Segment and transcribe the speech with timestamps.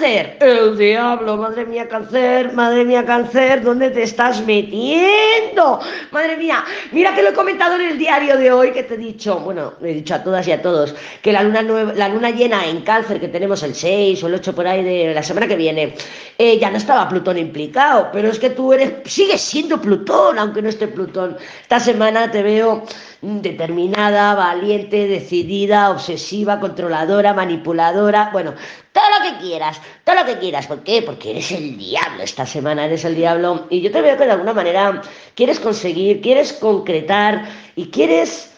[0.00, 0.38] cáncer?
[0.40, 5.78] El diablo, madre mía, cáncer, madre mía, cáncer, ¿dónde te estás metiendo?
[6.10, 8.96] Madre mía, mira que lo he comentado en el diario de hoy que te he
[8.96, 12.66] dicho, bueno, he dicho a todas y a todos, que la luna, la luna llena
[12.66, 15.56] en cáncer que tenemos el 6 o el 8 por ahí de la semana que
[15.56, 15.94] viene,
[16.38, 20.62] eh, ya no estaba Plutón implicado, pero es que tú eres, sigues siendo Plutón, aunque
[20.62, 21.36] no esté Plutón.
[21.60, 22.84] Esta semana te veo
[23.22, 28.54] determinada, valiente, decidida, obsesiva, controladora, manipuladora, bueno,
[28.92, 30.66] todo lo que quieras, todo lo que quieras.
[30.66, 31.02] ¿Por qué?
[31.02, 33.66] Porque eres el diablo esta semana, eres el diablo.
[33.70, 35.02] Y yo te veo que de alguna manera
[35.34, 38.49] quieres conseguir, quieres concretar y quieres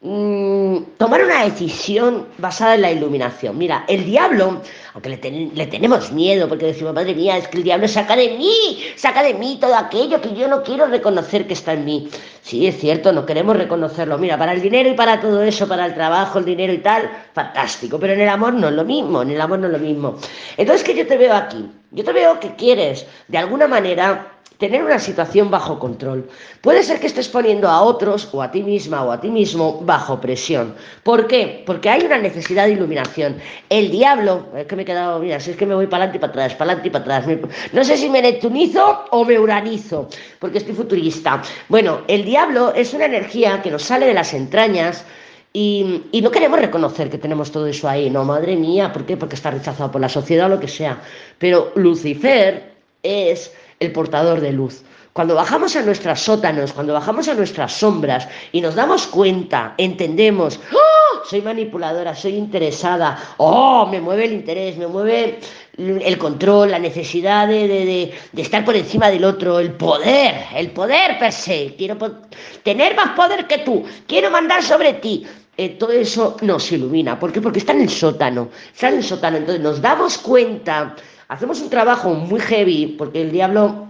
[0.00, 3.58] Mm, tomar una decisión basada en la iluminación.
[3.58, 4.62] Mira, el diablo,
[4.94, 8.78] aunque le, tenemos miedo porque decimos, madre mía, es que el diablo saca de mí,
[8.94, 12.08] saca de mí todo aquello que yo no quiero reconocer que está en mí.
[12.42, 14.18] Sí, es cierto, no queremos reconocerlo.
[14.18, 17.10] Mira, para el dinero y para todo eso, para el trabajo, el dinero y tal,
[17.34, 17.98] fantástico.
[17.98, 20.16] Pero en el amor no es lo mismo, en el amor no es lo mismo.
[20.56, 21.68] Entonces, que yo te veo aquí?
[21.90, 26.28] Yo te veo que quieres, de alguna manera, tener una situación bajo control.
[26.60, 29.80] Puede ser que estés poniendo a otros o a ti misma o a ti mismo
[29.82, 30.74] bajo presión.
[31.04, 31.62] ¿Por qué?
[31.64, 33.36] Porque hay una necesidad de iluminación.
[33.70, 36.18] El diablo, es que me he quedado, mira, si es que me voy para adelante
[36.18, 37.38] y para atrás, para adelante y para atrás.
[37.72, 40.08] No sé si me neptunizo o me uranizo,
[40.40, 41.40] porque estoy futurista.
[41.68, 45.04] Bueno, el diablo es una energía que nos sale de las entrañas.
[45.50, 49.16] Y, y, no queremos reconocer que tenemos todo eso ahí, no, madre mía, ¿por qué?
[49.16, 51.00] Porque está rechazado por la sociedad o lo que sea.
[51.38, 54.82] Pero Lucifer es el portador de luz.
[55.12, 60.60] Cuando bajamos a nuestros sótanos, cuando bajamos a nuestras sombras y nos damos cuenta, entendemos,
[60.72, 61.24] ¡Oh!
[61.24, 65.40] soy manipuladora, soy interesada, oh, me mueve el interés, me mueve
[65.76, 71.32] el control, la necesidad de, estar por encima del otro, el poder, el poder per
[71.32, 71.96] se, quiero
[72.62, 75.26] tener más poder que tú, quiero mandar sobre ti.
[75.56, 77.18] Eh, todo eso nos ilumina.
[77.18, 77.40] ¿Por qué?
[77.40, 79.38] Porque está en el sótano, está en el sótano.
[79.38, 80.94] Entonces nos damos cuenta
[81.28, 83.87] Hacemos un trabajo muy heavy porque el diablo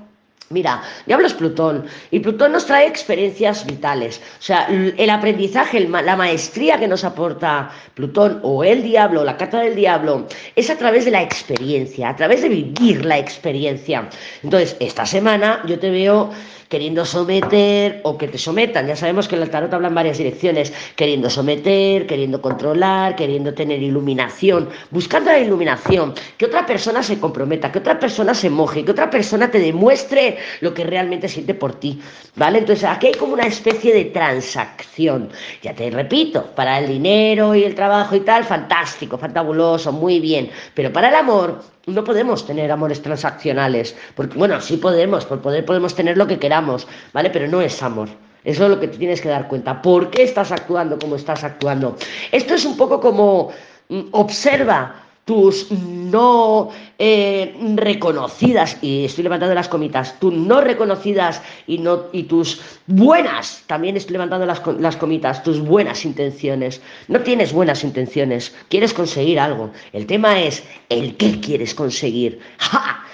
[0.50, 4.18] Mira, diablo es Plutón y Plutón nos trae experiencias vitales.
[4.38, 9.60] O sea, el aprendizaje, la maestría que nos aporta Plutón o el diablo, la carta
[9.60, 14.08] del diablo, es a través de la experiencia, a través de vivir la experiencia.
[14.42, 16.30] Entonces, esta semana yo te veo
[16.68, 18.86] queriendo someter o que te sometan.
[18.86, 23.82] Ya sabemos que el tarot habla en varias direcciones, queriendo someter, queriendo controlar, queriendo tener
[23.82, 28.90] iluminación, buscando la iluminación, que otra persona se comprometa, que otra persona se moje, que
[28.90, 32.00] otra persona te demuestre lo que realmente siente por ti,
[32.36, 32.58] ¿vale?
[32.58, 35.30] Entonces aquí hay como una especie de transacción.
[35.62, 40.50] Ya te repito, para el dinero y el trabajo y tal, fantástico, fantabuloso, muy bien,
[40.74, 45.64] pero para el amor no podemos tener amores transaccionales, porque bueno, sí podemos, por poder
[45.64, 47.30] podemos tener lo que queramos, ¿vale?
[47.30, 48.08] Pero no es amor.
[48.44, 49.82] Eso es lo que te tienes que dar cuenta.
[49.82, 51.96] ¿Por qué estás actuando como estás actuando?
[52.30, 53.50] Esto es un poco como
[53.88, 61.76] mm, observa tus no eh, reconocidas, y estoy levantando las comitas, tus no reconocidas y,
[61.76, 66.80] no, y tus buenas, también estoy levantando las, las comitas, tus buenas intenciones.
[67.08, 69.70] No tienes buenas intenciones, quieres conseguir algo.
[69.92, 72.40] El tema es el qué quieres conseguir.
[72.56, 73.04] ¡Ja!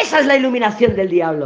[0.00, 1.42] Esa es la iluminación del diablo.